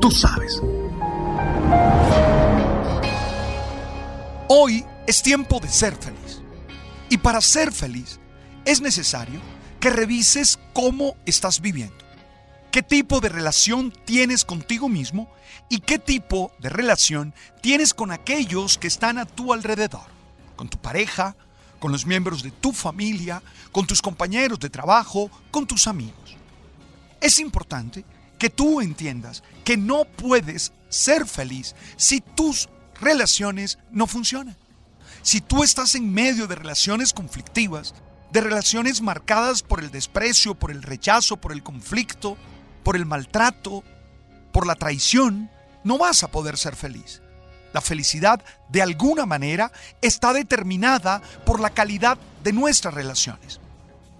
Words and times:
Tú 0.00 0.10
sabes. 0.10 0.62
Hoy 4.48 4.84
es 5.06 5.22
tiempo 5.22 5.60
de 5.60 5.68
ser 5.68 5.94
feliz. 5.94 6.40
Y 7.10 7.18
para 7.18 7.40
ser 7.40 7.70
feliz 7.70 8.18
es 8.64 8.80
necesario 8.80 9.40
que 9.78 9.90
revises 9.90 10.58
cómo 10.72 11.16
estás 11.26 11.60
viviendo, 11.60 12.04
qué 12.70 12.82
tipo 12.82 13.20
de 13.20 13.30
relación 13.30 13.92
tienes 14.04 14.44
contigo 14.44 14.88
mismo 14.88 15.30
y 15.68 15.80
qué 15.80 15.98
tipo 15.98 16.52
de 16.60 16.68
relación 16.68 17.34
tienes 17.62 17.94
con 17.94 18.12
aquellos 18.12 18.78
que 18.78 18.86
están 18.86 19.18
a 19.18 19.26
tu 19.26 19.52
alrededor, 19.52 20.06
con 20.56 20.68
tu 20.68 20.78
pareja, 20.78 21.34
con 21.78 21.92
los 21.92 22.06
miembros 22.06 22.42
de 22.42 22.50
tu 22.50 22.72
familia, 22.72 23.42
con 23.72 23.86
tus 23.86 24.00
compañeros 24.00 24.60
de 24.60 24.70
trabajo, 24.70 25.30
con 25.50 25.66
tus 25.66 25.86
amigos. 25.86 26.36
Es 27.20 27.40
importante 27.40 28.04
que 28.40 28.50
tú 28.50 28.80
entiendas 28.80 29.44
que 29.64 29.76
no 29.76 30.06
puedes 30.06 30.72
ser 30.88 31.26
feliz 31.26 31.76
si 31.96 32.22
tus 32.22 32.70
relaciones 32.98 33.78
no 33.92 34.06
funcionan. 34.06 34.56
Si 35.22 35.42
tú 35.42 35.62
estás 35.62 35.94
en 35.94 36.10
medio 36.10 36.46
de 36.46 36.54
relaciones 36.54 37.12
conflictivas, 37.12 37.94
de 38.32 38.40
relaciones 38.40 39.02
marcadas 39.02 39.62
por 39.62 39.80
el 39.80 39.90
desprecio, 39.90 40.54
por 40.54 40.70
el 40.70 40.82
rechazo, 40.82 41.36
por 41.36 41.52
el 41.52 41.62
conflicto, 41.62 42.38
por 42.82 42.96
el 42.96 43.04
maltrato, 43.04 43.84
por 44.52 44.66
la 44.66 44.74
traición, 44.74 45.50
no 45.84 45.98
vas 45.98 46.22
a 46.22 46.30
poder 46.30 46.56
ser 46.56 46.74
feliz. 46.76 47.20
La 47.74 47.82
felicidad, 47.82 48.42
de 48.70 48.80
alguna 48.80 49.26
manera, 49.26 49.70
está 50.00 50.32
determinada 50.32 51.20
por 51.44 51.60
la 51.60 51.70
calidad 51.70 52.16
de 52.42 52.54
nuestras 52.54 52.94
relaciones. 52.94 53.60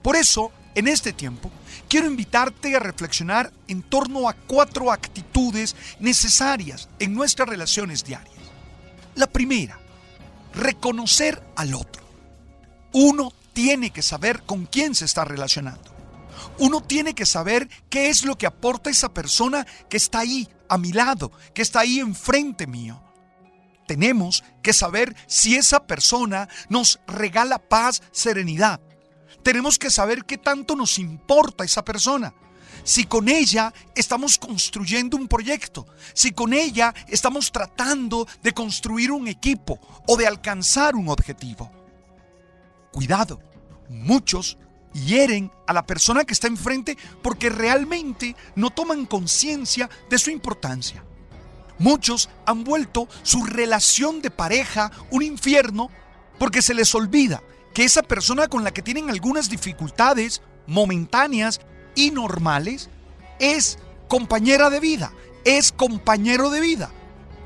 Por 0.03 0.15
eso, 0.15 0.53
en 0.75 0.89
este 0.89 1.13
tiempo, 1.13 1.51
quiero 1.89 2.07
invitarte 2.07 2.77
a 2.77 2.79
reflexionar 2.79 3.53
en 3.69 3.83
torno 3.83 4.29
a 4.29 4.35
cuatro 4.35 4.93
actitudes 4.93 5.75
necesarias 5.99 6.89
en 6.99 7.15
nuestras 7.15 7.49
relaciones 7.49 8.05
diarias. 8.05 8.35
La 9.17 9.27
primera, 9.27 9.79
reconocer 10.55 11.43
al 11.57 11.75
otro. 11.75 12.03
Uno 12.93 13.33
tiene 13.53 13.91
que 13.91 14.03
saber 14.03 14.43
con 14.43 14.67
quién 14.67 14.95
se 14.95 15.05
está 15.05 15.25
relacionando. 15.25 15.91
Uno 16.59 16.83
tiene 16.83 17.15
que 17.15 17.27
saber 17.27 17.69
qué 17.89 18.09
es 18.09 18.25
lo 18.25 18.39
que 18.39 18.47
aporta 18.47 18.91
esa 18.91 19.13
persona 19.13 19.67
que 19.89 19.97
está 19.97 20.21
ahí 20.21 20.49
a 20.69 20.79
mi 20.79 20.93
lado, 20.93 21.33
que 21.53 21.63
está 21.63 21.81
ahí 21.81 21.99
enfrente 21.99 22.67
mío. 22.67 23.03
Tenemos 23.87 24.45
que 24.63 24.73
saber 24.73 25.17
si 25.27 25.57
esa 25.57 25.87
persona 25.87 26.49
nos 26.69 27.01
regala 27.07 27.59
paz, 27.59 28.03
serenidad. 28.13 28.81
Tenemos 29.43 29.79
que 29.79 29.91
saber 29.91 30.25
qué 30.25 30.39
tanto 30.39 30.77
nos 30.77 30.99
importa 30.99 31.65
esa 31.65 31.85
persona 31.85 32.33
si 32.85 33.05
con 33.05 33.29
ella 33.29 33.73
estamos 33.95 34.39
construyendo 34.39 35.17
un 35.17 35.29
proyecto, 35.29 35.87
si 36.15 36.33
con 36.33 36.53
ella 36.53 36.95
estamos 37.09 37.53
tratando 37.53 38.27
de 38.43 38.53
construir 38.53 39.11
un 39.11 39.29
equipo 39.29 39.79
o 40.07 40.17
de 40.17 40.27
alcanzar 40.27 40.97
un 40.97 41.09
objetivo. 41.09 41.71
Cuidado, 42.93 43.41
muchos 43.89 44.59
hieren 44.93 45.53
a 45.67 45.73
la 45.73 45.87
persona 45.87 46.25
que 46.25 46.33
está 46.33 46.49
enfrente 46.49 46.97
porque 47.23 47.49
realmente 47.49 48.35
no 48.57 48.71
toman 48.71 49.07
conciencia 49.07 49.89
de 50.09 50.19
su 50.19 50.31
importancia. 50.31 51.05
Muchos 51.79 52.29
han 52.45 52.65
vuelto 52.65 53.09
su 53.23 53.45
relación 53.45 54.21
de 54.21 54.31
pareja 54.31 54.91
un 55.11 55.23
infierno 55.23 55.91
porque 56.39 56.63
se 56.63 56.75
les 56.75 56.95
olvida 56.95 57.43
que 57.75 57.85
esa 57.85 58.03
persona 58.03 58.49
con 58.49 58.65
la 58.65 58.73
que 58.73 58.83
tienen 58.83 59.11
algunas 59.11 59.49
dificultades 59.49 60.43
momentáneas 60.67 61.61
y 61.95 62.11
normales 62.11 62.91
es 63.39 63.79
compañera 64.09 64.71
de 64.71 64.81
vida, 64.81 65.13
es 65.45 65.73
compañero 65.73 66.51
de 66.51 66.61
vida. 66.61 66.91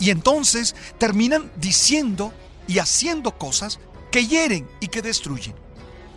Y 0.01 0.11
entonces 0.11 0.75
terminan 0.99 1.51
diciendo 1.57 2.33
y 2.67 2.79
haciendo 2.79 3.39
cosas 3.39 3.79
que 4.11 4.27
hieren 4.27 4.69
y 4.81 4.89
que 4.89 5.03
destruyen. 5.03 5.55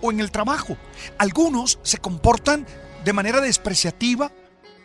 O 0.02 0.12
en 0.12 0.20
el 0.20 0.32
trabajo, 0.32 0.78
algunos 1.18 1.80
se 1.84 1.98
comportan 1.98 2.66
de 3.04 3.14
manera 3.14 3.42
despreciativa, 3.42 4.32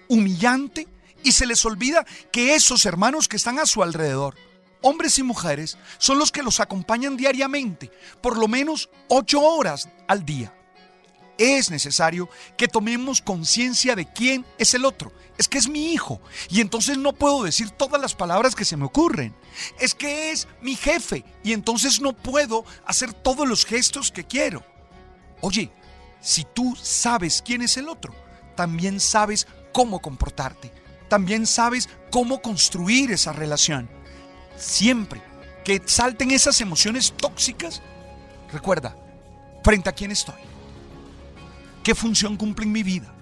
humillante, 0.09 0.89
y 1.25 1.33
se 1.33 1.47
les 1.47 1.65
olvida 1.65 2.05
que 2.33 2.55
esos 2.55 2.85
hermanos 2.85 3.29
que 3.29 3.37
están 3.37 3.59
a 3.59 3.67
su 3.67 3.83
alrededor, 3.83 4.35
hombres 4.83 5.19
y 5.19 5.23
mujeres, 5.23 5.79
son 5.99 6.19
los 6.19 6.31
que 6.31 6.43
los 6.43 6.61
acompañan 6.61 7.17
diariamente, 7.17 7.91
por 8.21 8.37
lo 8.37 8.49
menos 8.49 8.91
ocho 9.09 9.41
horas 9.41 9.89
al 10.07 10.25
día 10.25 10.53
es 11.39 11.71
necesario 11.71 12.29
que 12.57 12.69
tomemos 12.69 13.21
conciencia 13.21 13.97
de 13.97 14.07
quién 14.07 14.45
es 14.59 14.75
el 14.75 14.85
otro. 14.85 15.13
Es 15.39 15.49
que 15.49 15.59
es 15.59 15.69
mi 15.69 15.93
hijo 15.93 16.21
y 16.49 16.61
entonces 16.61 16.99
no 16.99 17.15
puedo 17.15 17.43
decir 17.43 17.71
todas 17.71 18.01
las 18.01 18.15
palabras 18.15 18.55
que 18.55 18.65
se 18.65 18.77
me 18.77 18.85
ocurren. 18.85 19.35
Es 19.81 19.95
que 19.95 20.31
es 20.31 20.47
mi 20.61 20.77
jefe 20.77 21.25
y 21.43 21.53
entonces 21.53 22.01
no 22.01 22.13
puedo 22.13 22.65
hacer 22.87 23.13
todos 23.13 23.49
los 23.49 23.65
gestos 23.65 24.13
que 24.13 24.25
quiero. 24.25 24.65
Oye, 25.41 25.73
si 26.21 26.45
tú 26.45 26.77
sabes 26.81 27.43
quién 27.45 27.63
es 27.63 27.77
el 27.77 27.89
otro, 27.89 28.15
también 28.55 29.01
sabes 29.01 29.49
cómo 29.73 30.01
comportarte. 30.01 30.71
También 31.09 31.47
sabes 31.47 31.89
cómo 32.11 32.41
construir 32.41 33.11
esa 33.11 33.33
relación. 33.33 33.91
Siempre 34.57 35.23
que 35.65 35.81
salten 35.85 36.31
esas 36.31 36.61
emociones 36.61 37.13
tóxicas, 37.17 37.83
recuerda, 38.53 38.97
frente 39.63 39.89
a 39.89 39.93
quién 39.93 40.11
estoy 40.11 40.53
¿Qué 41.83 41.95
función 41.95 42.37
cumple 42.37 42.65
en 42.65 42.73
mi 42.73 42.83
vida? 42.83 43.13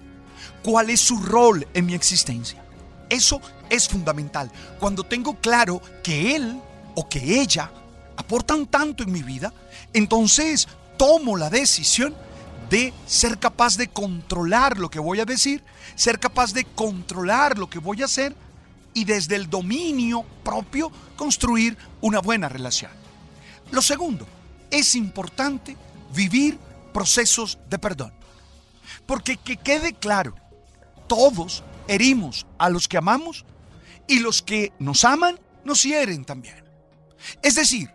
¿Cuál 0.63 0.91
es 0.91 1.01
su 1.01 1.17
rol 1.17 1.67
en 1.73 1.85
mi 1.85 1.95
existencia? 1.95 2.63
Eso 3.09 3.41
es 3.69 3.87
fundamental. 3.87 4.51
Cuando 4.79 5.03
tengo 5.03 5.35
claro 5.35 5.81
que 6.03 6.35
él 6.35 6.61
o 6.95 7.09
que 7.09 7.41
ella 7.41 7.71
aportan 8.15 8.67
tanto 8.67 9.03
en 9.03 9.11
mi 9.11 9.23
vida, 9.23 9.51
entonces 9.93 10.67
tomo 10.97 11.37
la 11.37 11.49
decisión 11.49 12.15
de 12.69 12.93
ser 13.07 13.39
capaz 13.39 13.77
de 13.77 13.87
controlar 13.87 14.77
lo 14.77 14.89
que 14.89 14.99
voy 14.99 15.19
a 15.19 15.25
decir, 15.25 15.63
ser 15.95 16.19
capaz 16.19 16.53
de 16.53 16.63
controlar 16.63 17.57
lo 17.57 17.69
que 17.69 17.79
voy 17.79 18.03
a 18.03 18.05
hacer 18.05 18.35
y 18.93 19.05
desde 19.05 19.35
el 19.35 19.49
dominio 19.49 20.23
propio 20.43 20.91
construir 21.15 21.77
una 22.01 22.19
buena 22.19 22.49
relación. 22.49 22.91
Lo 23.71 23.81
segundo, 23.81 24.27
es 24.69 24.95
importante 24.95 25.77
vivir 26.13 26.57
procesos 26.93 27.57
de 27.69 27.79
perdón. 27.79 28.13
Porque 29.05 29.37
que 29.37 29.57
quede 29.57 29.93
claro, 29.93 30.35
todos 31.07 31.63
herimos 31.87 32.45
a 32.57 32.69
los 32.69 32.87
que 32.87 32.97
amamos 32.97 33.45
y 34.07 34.19
los 34.19 34.41
que 34.41 34.73
nos 34.79 35.03
aman 35.05 35.39
nos 35.63 35.83
hieren 35.83 36.25
también. 36.25 36.63
Es 37.41 37.55
decir, 37.55 37.89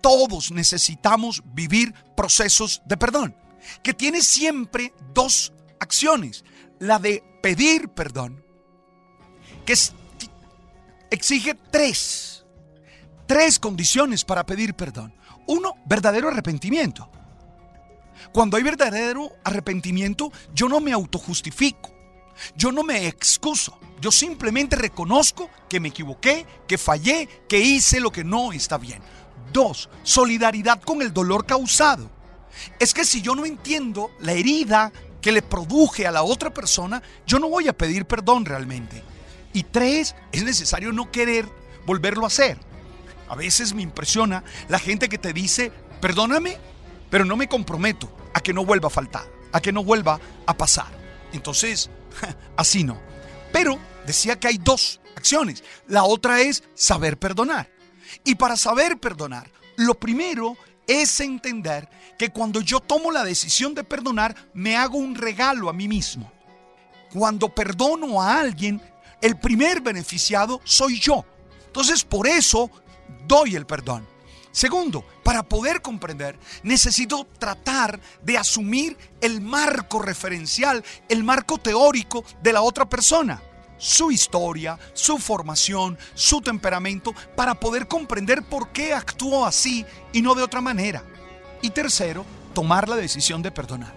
todos 0.00 0.50
necesitamos 0.50 1.42
vivir 1.52 1.92
procesos 2.16 2.82
de 2.86 2.96
perdón, 2.96 3.36
que 3.82 3.94
tiene 3.94 4.22
siempre 4.22 4.92
dos 5.12 5.52
acciones. 5.80 6.44
La 6.78 6.98
de 6.98 7.22
pedir 7.42 7.88
perdón, 7.88 8.42
que 9.66 9.74
exige 11.10 11.54
tres, 11.70 12.44
tres 13.26 13.58
condiciones 13.58 14.24
para 14.24 14.44
pedir 14.44 14.74
perdón. 14.74 15.14
Uno, 15.46 15.74
verdadero 15.86 16.28
arrepentimiento. 16.28 17.10
Cuando 18.32 18.56
hay 18.56 18.62
verdadero 18.62 19.32
arrepentimiento, 19.42 20.30
yo 20.54 20.68
no 20.68 20.80
me 20.80 20.92
autojustifico, 20.92 21.90
yo 22.54 22.70
no 22.70 22.84
me 22.84 23.06
excuso, 23.08 23.78
yo 24.00 24.12
simplemente 24.12 24.76
reconozco 24.76 25.50
que 25.68 25.80
me 25.80 25.88
equivoqué, 25.88 26.46
que 26.68 26.78
fallé, 26.78 27.28
que 27.48 27.58
hice 27.58 27.98
lo 27.98 28.12
que 28.12 28.22
no 28.22 28.52
está 28.52 28.78
bien. 28.78 29.02
Dos, 29.52 29.88
solidaridad 30.04 30.80
con 30.80 31.02
el 31.02 31.12
dolor 31.12 31.44
causado. 31.44 32.10
Es 32.78 32.94
que 32.94 33.04
si 33.04 33.20
yo 33.20 33.34
no 33.34 33.44
entiendo 33.44 34.10
la 34.20 34.32
herida 34.32 34.92
que 35.20 35.32
le 35.32 35.42
produje 35.42 36.06
a 36.06 36.12
la 36.12 36.22
otra 36.22 36.52
persona, 36.52 37.02
yo 37.26 37.38
no 37.38 37.48
voy 37.48 37.68
a 37.68 37.76
pedir 37.76 38.06
perdón 38.06 38.44
realmente. 38.44 39.02
Y 39.52 39.64
tres, 39.64 40.14
es 40.32 40.44
necesario 40.44 40.92
no 40.92 41.10
querer 41.10 41.48
volverlo 41.86 42.24
a 42.24 42.28
hacer. 42.28 42.58
A 43.28 43.34
veces 43.36 43.74
me 43.74 43.82
impresiona 43.82 44.44
la 44.68 44.78
gente 44.78 45.08
que 45.08 45.18
te 45.18 45.32
dice, 45.32 45.72
perdóname, 46.00 46.58
pero 47.10 47.24
no 47.24 47.36
me 47.36 47.48
comprometo 47.48 48.10
a 48.34 48.40
que 48.40 48.52
no 48.52 48.64
vuelva 48.64 48.88
a 48.88 48.90
faltar, 48.90 49.26
a 49.52 49.60
que 49.60 49.72
no 49.72 49.84
vuelva 49.84 50.20
a 50.46 50.56
pasar. 50.56 50.88
Entonces, 51.32 51.90
así 52.56 52.84
no. 52.84 52.98
Pero 53.52 53.78
decía 54.06 54.38
que 54.38 54.48
hay 54.48 54.58
dos 54.58 55.00
acciones. 55.16 55.62
La 55.86 56.04
otra 56.04 56.40
es 56.40 56.64
saber 56.74 57.18
perdonar. 57.18 57.70
Y 58.24 58.34
para 58.34 58.56
saber 58.56 58.98
perdonar, 58.98 59.50
lo 59.76 59.94
primero 59.94 60.56
es 60.86 61.20
entender 61.20 61.88
que 62.18 62.30
cuando 62.30 62.60
yo 62.60 62.80
tomo 62.80 63.12
la 63.12 63.24
decisión 63.24 63.74
de 63.74 63.84
perdonar, 63.84 64.34
me 64.54 64.76
hago 64.76 64.98
un 64.98 65.14
regalo 65.14 65.68
a 65.68 65.72
mí 65.72 65.86
mismo. 65.88 66.32
Cuando 67.12 67.48
perdono 67.48 68.20
a 68.20 68.40
alguien, 68.40 68.80
el 69.20 69.38
primer 69.38 69.80
beneficiado 69.80 70.60
soy 70.64 70.98
yo. 70.98 71.24
Entonces, 71.66 72.04
por 72.04 72.26
eso 72.26 72.70
doy 73.26 73.56
el 73.56 73.66
perdón. 73.66 74.06
Segundo, 74.52 75.04
para 75.22 75.44
poder 75.44 75.80
comprender, 75.80 76.36
necesito 76.64 77.26
tratar 77.38 78.00
de 78.22 78.36
asumir 78.36 78.96
el 79.20 79.40
marco 79.40 80.00
referencial, 80.00 80.84
el 81.08 81.22
marco 81.22 81.58
teórico 81.58 82.24
de 82.42 82.52
la 82.52 82.62
otra 82.62 82.88
persona, 82.88 83.40
su 83.78 84.10
historia, 84.10 84.76
su 84.92 85.18
formación, 85.18 85.96
su 86.14 86.40
temperamento, 86.40 87.14
para 87.36 87.54
poder 87.54 87.86
comprender 87.86 88.42
por 88.42 88.70
qué 88.70 88.92
actuó 88.92 89.46
así 89.46 89.86
y 90.12 90.20
no 90.20 90.34
de 90.34 90.42
otra 90.42 90.60
manera. 90.60 91.04
Y 91.62 91.70
tercero, 91.70 92.26
tomar 92.52 92.88
la 92.88 92.96
decisión 92.96 93.42
de 93.42 93.52
perdonar. 93.52 93.94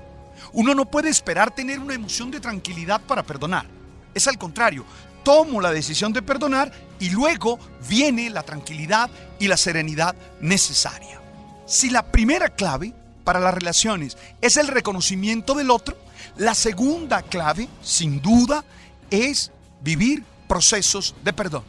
Uno 0.52 0.76
no 0.76 0.86
puede 0.86 1.10
esperar 1.10 1.54
tener 1.54 1.80
una 1.80 1.96
emoción 1.96 2.30
de 2.30 2.40
tranquilidad 2.40 3.02
para 3.02 3.24
perdonar. 3.24 3.66
Es 4.14 4.28
al 4.28 4.38
contrario, 4.38 4.86
tomo 5.24 5.62
la 5.62 5.72
decisión 5.72 6.14
de 6.14 6.22
perdonar 6.22 6.72
y 7.00 7.10
luego 7.10 7.60
viene 7.88 8.30
la 8.30 8.44
tranquilidad 8.44 9.10
y 9.40 9.48
la 9.48 9.58
serenidad 9.58 10.16
necesaria. 10.42 11.22
Si 11.66 11.90
la 11.90 12.04
primera 12.04 12.50
clave 12.50 12.94
para 13.24 13.40
las 13.40 13.54
relaciones 13.54 14.18
es 14.42 14.58
el 14.58 14.68
reconocimiento 14.68 15.56
del 15.56 15.72
otro, 15.72 15.98
la 16.38 16.56
segunda 16.56 17.22
clave, 17.22 17.68
sin 17.82 18.22
duda, 18.22 18.64
es 19.10 19.52
vivir 19.82 20.24
procesos 20.48 21.16
de 21.24 21.34
perdón. 21.34 21.64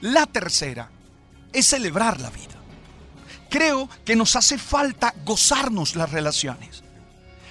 La 0.00 0.26
tercera 0.26 0.90
es 1.52 1.66
celebrar 1.66 2.20
la 2.20 2.30
vida. 2.30 2.54
Creo 3.50 3.88
que 4.04 4.16
nos 4.16 4.36
hace 4.36 4.58
falta 4.58 5.14
gozarnos 5.24 5.96
las 5.96 6.10
relaciones 6.10 6.85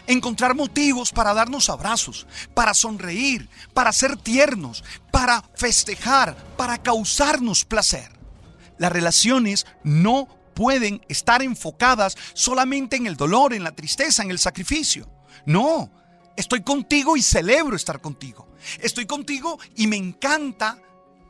encontrar 0.07 0.55
motivos 0.55 1.11
para 1.11 1.33
darnos 1.33 1.69
abrazos, 1.69 2.27
para 2.53 2.73
sonreír, 2.73 3.49
para 3.73 3.91
ser 3.91 4.17
tiernos, 4.17 4.83
para 5.11 5.43
festejar, 5.55 6.35
para 6.57 6.77
causarnos 6.77 7.65
placer. 7.65 8.11
Las 8.77 8.91
relaciones 8.91 9.65
no 9.83 10.27
pueden 10.53 11.01
estar 11.09 11.41
enfocadas 11.41 12.17
solamente 12.33 12.95
en 12.95 13.07
el 13.07 13.17
dolor, 13.17 13.53
en 13.53 13.63
la 13.63 13.75
tristeza, 13.75 14.23
en 14.23 14.31
el 14.31 14.39
sacrificio. 14.39 15.09
No, 15.45 15.91
estoy 16.35 16.61
contigo 16.63 17.17
y 17.17 17.21
celebro 17.21 17.75
estar 17.75 18.01
contigo. 18.01 18.47
Estoy 18.81 19.05
contigo 19.05 19.59
y 19.75 19.87
me 19.87 19.97
encanta 19.97 20.79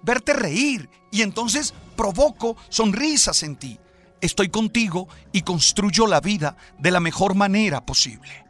verte 0.03 0.33
reír 0.33 0.89
y 1.11 1.21
entonces 1.21 1.73
provoco 1.95 2.55
sonrisas 2.69 3.43
en 3.43 3.57
ti. 3.57 3.79
Estoy 4.21 4.49
contigo 4.49 5.07
y 5.31 5.41
construyo 5.41 6.07
la 6.07 6.21
vida 6.21 6.55
de 6.79 6.91
la 6.91 6.99
mejor 6.99 7.35
manera 7.35 7.85
posible. 7.85 8.44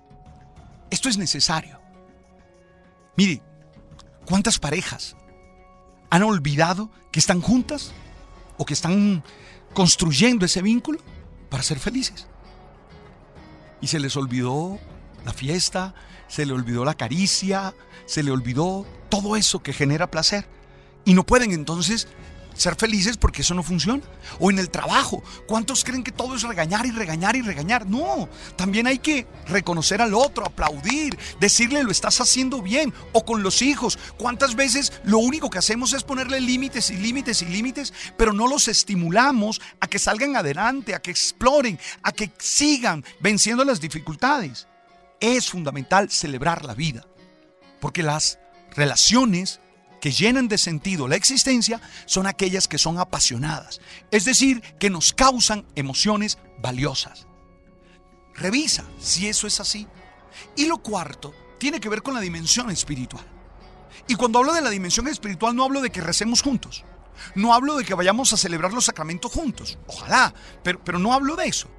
Esto 0.96 1.10
es 1.10 1.18
necesario. 1.18 1.78
Mire, 3.18 3.42
¿cuántas 4.26 4.60
parejas 4.60 5.18
han 6.10 6.24
olvidado 6.24 6.90
que 7.12 7.20
están 7.20 7.42
juntas 7.42 7.92
o 8.58 8.66
que 8.66 8.74
están 8.74 9.22
construyendo 9.74 10.46
ese 10.46 10.62
vínculo 10.62 11.00
para 11.50 11.64
ser 11.64 11.80
felices? 11.80 12.28
Y 13.82 13.88
se 13.88 14.00
les 14.00 14.16
olvidó 14.16 14.80
la 15.26 15.34
fiesta, 15.34 15.94
se 16.30 16.46
le 16.46 16.54
olvidó 16.54 16.86
la 16.86 16.94
caricia, 16.94 17.76
se 18.06 18.24
le 18.24 18.32
olvidó 18.32 18.86
todo 19.10 19.36
eso 19.36 19.62
que 19.62 19.74
genera 19.74 20.10
placer. 20.10 20.48
Y 21.04 21.14
no 21.14 21.26
pueden 21.26 21.52
entonces 21.52 22.08
ser 22.56 22.76
felices 22.76 23.18
porque 23.18 23.42
eso 23.42 23.54
no 23.54 23.64
funciona. 23.64 24.04
O 24.40 24.50
en 24.50 24.60
el 24.60 24.70
trabajo, 24.70 25.24
¿cuántos 25.48 25.84
creen 25.84 26.04
que 26.04 26.12
todo 26.12 26.36
es 26.36 26.44
regañar 26.44 26.86
y 26.86 26.92
regañar 26.92 27.36
y 27.36 27.42
regañar? 27.42 27.86
No, 27.88 28.28
también 28.56 28.88
hay 28.88 29.00
que 29.00 29.28
reconocer 29.48 30.02
al 30.02 30.14
otro, 30.14 30.46
aplaudir, 30.46 31.18
decirle 31.40 31.84
lo 31.84 31.92
estás 31.92 32.20
haciendo 32.22 32.62
bien. 32.62 32.94
O 33.14 33.26
con 33.26 33.44
los 33.44 33.62
hijos, 33.62 34.00
¿cuántas 34.18 34.56
veces 34.56 34.94
lo 35.04 35.20
único 35.20 35.50
que 35.50 35.60
hacemos 35.60 35.94
es 35.94 36.04
ponerle 36.04 36.40
límites 36.40 36.90
y 36.90 36.98
límites 36.98 37.42
y 37.42 37.46
límites, 37.46 37.94
pero 38.18 38.34
no 38.34 38.48
los 38.48 38.68
estimulamos 38.68 39.62
a 39.80 39.88
que 39.88 40.00
salgan 40.00 40.36
adelante, 40.36 40.96
a 40.96 41.02
que 41.02 41.12
exploren, 41.12 41.80
a 42.04 42.12
que 42.12 42.32
sigan 42.40 43.04
venciendo 43.20 43.64
las 43.64 43.82
dificultades? 43.82 44.68
Es 45.20 45.50
fundamental 45.50 46.10
celebrar 46.12 46.66
la 46.66 46.74
vida, 46.74 47.06
porque 47.80 48.04
las 48.04 48.40
relaciones 48.76 49.60
que 50.00 50.12
llenan 50.12 50.48
de 50.48 50.58
sentido 50.58 51.08
la 51.08 51.16
existencia 51.16 51.82
son 52.06 52.28
aquellas 52.28 52.68
que 52.68 52.78
son 52.78 53.00
apasionadas, 53.00 53.82
es 54.12 54.26
decir, 54.26 54.62
que 54.80 54.90
nos 54.90 55.14
causan 55.14 55.66
emociones 55.76 56.38
valiosas. 56.60 57.28
Revisa 58.36 58.84
si 59.00 59.28
eso 59.28 59.48
es 59.48 59.60
así. 59.60 59.88
Y 60.56 60.66
lo 60.66 60.78
cuarto 60.80 61.34
tiene 61.58 61.80
que 61.80 61.90
ver 61.90 62.02
con 62.02 62.14
la 62.14 62.20
dimensión 62.20 62.70
espiritual. 62.70 63.26
Y 64.08 64.16
cuando 64.16 64.40
hablo 64.40 64.54
de 64.54 64.62
la 64.62 64.70
dimensión 64.70 65.08
espiritual 65.08 65.56
no 65.56 65.64
hablo 65.64 65.82
de 65.82 65.90
que 65.90 66.02
recemos 66.02 66.42
juntos. 66.42 66.84
No 67.34 67.54
hablo 67.54 67.78
de 67.78 67.86
que 67.86 67.94
vayamos 67.94 68.34
a 68.34 68.38
celebrar 68.38 68.74
los 68.74 68.86
sacramentos 68.86 69.32
juntos. 69.32 69.78
Ojalá, 69.88 70.34
pero, 70.64 70.84
pero 70.84 71.00
no 71.00 71.14
hablo 71.14 71.36
de 71.36 71.48
eso. 71.48 71.70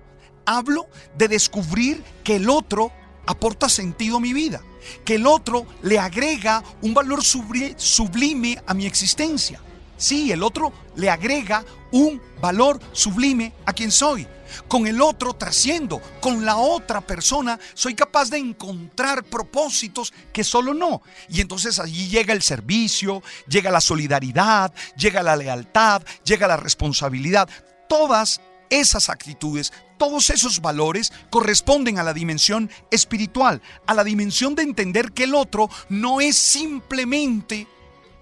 Hablo 0.47 0.89
de 1.17 1.29
descubrir 1.29 2.03
que 2.25 2.37
el 2.37 2.49
otro 2.49 2.91
aporta 3.27 3.69
sentido 3.69 4.17
a 4.19 4.21
mi 4.21 4.33
vida 4.33 4.63
que 5.05 5.17
el 5.17 5.27
otro 5.27 5.67
le 5.83 5.99
agrega 5.99 6.63
un 6.83 6.95
valor 6.95 7.23
sublime 7.23 8.63
a 8.67 8.75
mi 8.75 8.87
existencia. 8.87 9.61
Sí, 9.97 10.31
el 10.31 10.43
otro 10.43 10.73
le 10.97 11.11
agrega 11.11 11.65
un 11.93 12.21
valor 12.41 12.81
sublime 12.93 13.53
a 13.65 13.73
quien 13.73 13.91
soy. 13.91 14.27
Con 14.69 14.87
el 14.87 15.01
otro 15.01 15.35
trasciendo, 15.35 16.01
con 16.21 16.45
la 16.45 16.57
otra 16.57 17.01
persona 17.01 17.59
soy 17.75 17.95
capaz 17.95 18.31
de 18.31 18.39
encontrar 18.39 19.25
propósitos 19.25 20.13
que 20.33 20.45
solo 20.45 20.73
no. 20.73 21.03
Y 21.29 21.41
entonces 21.41 21.79
allí 21.79 22.09
llega 22.09 22.33
el 22.33 22.43
servicio, 22.43 23.23
llega 23.49 23.71
la 23.71 23.81
solidaridad, 23.81 24.73
llega 24.97 25.23
la 25.23 25.37
lealtad, 25.37 26.03
llega 26.25 26.47
la 26.47 26.57
responsabilidad. 26.57 27.49
Todas 27.89 28.41
esas 28.71 29.09
actitudes, 29.09 29.73
todos 29.97 30.31
esos 30.31 30.61
valores 30.61 31.13
corresponden 31.31 31.99
a 31.99 32.03
la 32.03 32.13
dimensión 32.13 32.71
espiritual, 32.91 33.63
a 33.87 33.95
la 33.95 34.05
dimensión 34.05 34.55
de 34.55 34.63
entender 34.63 35.13
que 35.13 35.25
el 35.25 35.35
otro 35.35 35.69
no 35.89 36.21
es 36.21 36.37
simplemente 36.37 37.67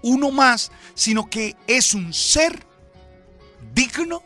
uno 0.01 0.31
más, 0.31 0.71
sino 0.93 1.29
que 1.29 1.55
es 1.67 1.93
un 1.93 2.13
ser 2.13 2.65
digno, 3.73 4.23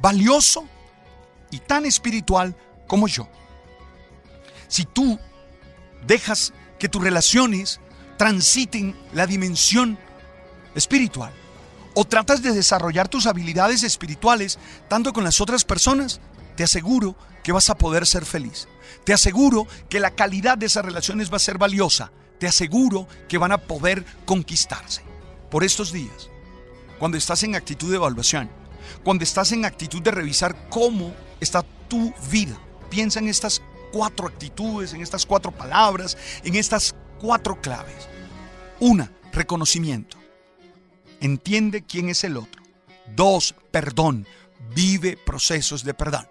valioso 0.00 0.66
y 1.50 1.58
tan 1.58 1.86
espiritual 1.86 2.56
como 2.86 3.08
yo. 3.08 3.28
Si 4.68 4.84
tú 4.84 5.18
dejas 6.06 6.52
que 6.78 6.88
tus 6.88 7.02
relaciones 7.02 7.80
transiten 8.16 8.96
la 9.12 9.26
dimensión 9.26 9.98
espiritual, 10.74 11.32
o 11.98 12.04
tratas 12.04 12.42
de 12.42 12.52
desarrollar 12.52 13.08
tus 13.08 13.26
habilidades 13.26 13.82
espirituales 13.82 14.58
tanto 14.86 15.14
con 15.14 15.24
las 15.24 15.40
otras 15.40 15.64
personas, 15.64 16.20
te 16.56 16.64
aseguro 16.64 17.16
que 17.42 17.52
vas 17.52 17.70
a 17.70 17.78
poder 17.78 18.06
ser 18.06 18.24
feliz. 18.24 18.66
Te 19.04 19.12
aseguro 19.12 19.66
que 19.88 20.00
la 20.00 20.10
calidad 20.10 20.58
de 20.58 20.66
esas 20.66 20.84
relaciones 20.84 21.30
va 21.32 21.36
a 21.36 21.40
ser 21.40 21.58
valiosa. 21.58 22.10
Te 22.40 22.48
aseguro 22.48 23.06
que 23.28 23.38
van 23.38 23.52
a 23.52 23.58
poder 23.58 24.04
conquistarse. 24.24 25.02
Por 25.50 25.62
estos 25.62 25.92
días, 25.92 26.28
cuando 26.98 27.16
estás 27.16 27.42
en 27.44 27.54
actitud 27.54 27.90
de 27.90 27.96
evaluación, 27.96 28.50
cuando 29.04 29.24
estás 29.24 29.52
en 29.52 29.64
actitud 29.64 30.02
de 30.02 30.10
revisar 30.10 30.68
cómo 30.68 31.14
está 31.40 31.64
tu 31.88 32.12
vida, 32.30 32.58
piensa 32.90 33.20
en 33.20 33.28
estas 33.28 33.62
cuatro 33.92 34.26
actitudes, 34.26 34.92
en 34.92 35.02
estas 35.02 35.24
cuatro 35.24 35.52
palabras, 35.52 36.18
en 36.42 36.56
estas 36.56 36.94
cuatro 37.20 37.60
claves. 37.60 38.08
Una, 38.80 39.12
reconocimiento. 39.32 40.16
Entiende 41.20 41.84
quién 41.84 42.08
es 42.08 42.24
el 42.24 42.36
otro. 42.36 42.62
Dos, 43.14 43.54
perdón. 43.70 44.26
Vive 44.74 45.16
procesos 45.16 45.84
de 45.84 45.94
perdón. 45.94 46.26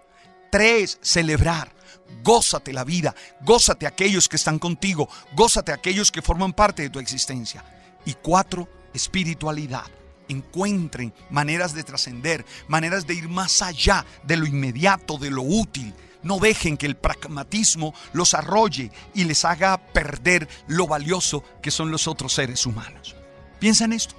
Tres, 0.50 0.98
celebrar. 1.02 1.74
Gózate 2.22 2.72
la 2.72 2.84
vida, 2.84 3.14
gózate 3.42 3.86
aquellos 3.86 4.28
que 4.28 4.36
están 4.36 4.58
contigo, 4.58 5.08
gózate 5.34 5.72
aquellos 5.72 6.12
que 6.12 6.22
forman 6.22 6.52
parte 6.52 6.82
de 6.82 6.90
tu 6.90 6.98
existencia. 6.98 7.64
Y 8.04 8.14
cuatro, 8.14 8.68
espiritualidad. 8.94 9.84
Encuentren 10.28 11.12
maneras 11.30 11.74
de 11.74 11.84
trascender, 11.84 12.44
maneras 12.68 13.06
de 13.06 13.14
ir 13.14 13.28
más 13.28 13.62
allá 13.62 14.04
de 14.24 14.36
lo 14.36 14.46
inmediato, 14.46 15.18
de 15.18 15.30
lo 15.30 15.42
útil. 15.42 15.94
No 16.22 16.38
dejen 16.38 16.76
que 16.76 16.86
el 16.86 16.96
pragmatismo 16.96 17.94
los 18.12 18.34
arrolle 18.34 18.90
y 19.14 19.24
les 19.24 19.44
haga 19.44 19.78
perder 19.78 20.48
lo 20.66 20.88
valioso 20.88 21.44
que 21.62 21.70
son 21.70 21.92
los 21.92 22.08
otros 22.08 22.32
seres 22.32 22.66
humanos. 22.66 23.14
Piensa 23.60 23.84
en 23.84 23.92
esto. 23.92 24.14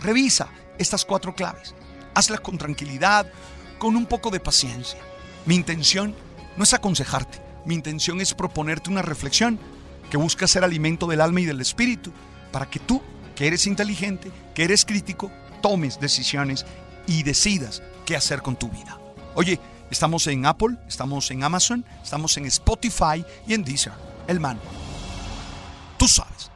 Revisa 0.00 0.48
estas 0.78 1.04
cuatro 1.04 1.34
claves. 1.34 1.74
Hazlas 2.14 2.40
con 2.40 2.58
tranquilidad, 2.58 3.26
con 3.78 3.96
un 3.96 4.06
poco 4.06 4.30
de 4.30 4.38
paciencia. 4.38 5.00
Mi 5.46 5.54
intención 5.54 6.14
no 6.56 6.64
es 6.64 6.72
aconsejarte, 6.72 7.40
mi 7.64 7.74
intención 7.74 8.20
es 8.20 8.34
proponerte 8.34 8.90
una 8.90 9.02
reflexión 9.02 9.58
que 10.10 10.16
busca 10.16 10.46
ser 10.46 10.64
alimento 10.64 11.06
del 11.06 11.20
alma 11.20 11.40
y 11.40 11.44
del 11.44 11.60
espíritu 11.60 12.12
para 12.52 12.70
que 12.70 12.78
tú 12.78 13.02
que 13.34 13.46
eres 13.46 13.66
inteligente, 13.66 14.30
que 14.54 14.64
eres 14.64 14.84
crítico, 14.84 15.30
tomes 15.60 15.98
decisiones 16.00 16.64
y 17.06 17.22
decidas 17.22 17.82
qué 18.06 18.16
hacer 18.16 18.42
con 18.42 18.56
tu 18.56 18.68
vida. 18.68 18.98
Oye, 19.34 19.58
estamos 19.90 20.26
en 20.28 20.46
Apple, 20.46 20.76
estamos 20.86 21.30
en 21.30 21.42
Amazon, 21.42 21.84
estamos 22.02 22.36
en 22.36 22.46
Spotify 22.46 23.24
y 23.46 23.54
en 23.54 23.64
Deezer. 23.64 23.92
El 24.26 24.40
man. 24.40 24.58
Tú 25.98 26.08
sabes. 26.08 26.53